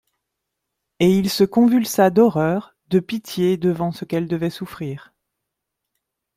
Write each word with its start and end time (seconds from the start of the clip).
Et 0.99 1.15
il 1.15 1.29
se 1.29 1.43
convulsa 1.43 2.09
d’horreur, 2.09 2.75
de 2.87 2.99
pitié, 2.99 3.57
devant 3.57 3.91
ce 3.91 4.03
qu’elle 4.03 4.27
devait 4.27 4.49
souffrir. 4.49 5.13